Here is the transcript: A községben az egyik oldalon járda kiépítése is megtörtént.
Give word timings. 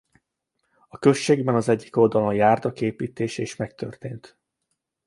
A 0.87 0.97
községben 0.99 1.55
az 1.55 1.69
egyik 1.69 1.95
oldalon 1.95 2.33
járda 2.33 2.71
kiépítése 2.71 3.41
is 3.41 3.55
megtörtént. 3.55 4.37